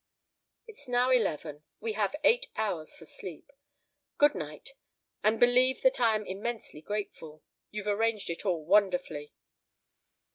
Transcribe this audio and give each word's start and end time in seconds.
"It's 0.65 0.87
now 0.87 1.11
eleven. 1.11 1.61
We 1.79 1.93
have 1.93 2.15
eight 2.23 2.47
hours 2.55 2.97
for 2.97 3.05
sleep. 3.05 3.51
Good 4.17 4.33
night, 4.33 4.73
and 5.23 5.39
believe 5.39 5.83
that 5.83 5.99
I 5.99 6.15
am 6.15 6.25
immensely 6.25 6.81
grateful. 6.81 7.43
You've 7.69 7.85
arranged 7.85 8.31
it 8.31 8.43
all 8.43 8.65
wonderfully." 8.65 9.35